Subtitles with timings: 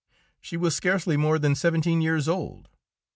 [0.39, 2.69] She was scarcely more than seventeen years old.